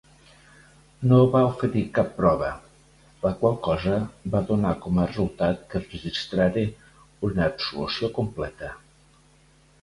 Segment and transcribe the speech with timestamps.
[1.09, 2.47] No van oferir cap prova,
[3.25, 3.99] la qual cosa
[4.37, 6.65] va donar com a resultat que es registrara
[7.31, 8.73] una absolució completa.